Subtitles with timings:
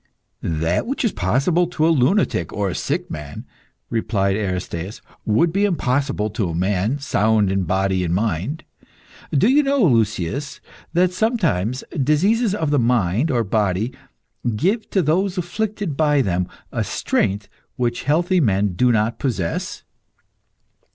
[0.41, 3.45] "That which is possible to a lunatic or a sick man,"
[3.91, 8.63] replied Aristaeus, "would be impossible to a man sound in body and mind.
[9.31, 10.59] Do you know, Lucius,
[10.93, 13.91] that sometimes diseases of the mind or body
[14.55, 19.83] give to those afflicted by them a strength which healthy men do not possess?